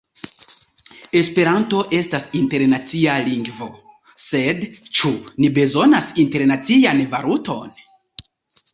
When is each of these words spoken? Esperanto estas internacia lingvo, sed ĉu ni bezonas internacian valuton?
Esperanto 1.19 1.81
estas 1.97 2.25
internacia 2.39 3.19
lingvo, 3.29 3.69
sed 4.27 4.67
ĉu 4.79 5.15
ni 5.23 5.55
bezonas 5.61 6.13
internacian 6.29 7.07
valuton? 7.17 7.83